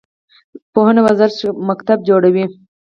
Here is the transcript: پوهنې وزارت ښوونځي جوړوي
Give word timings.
پوهنې 0.73 1.01
وزارت 1.07 1.33
ښوونځي 1.39 1.93
جوړوي 2.07 2.45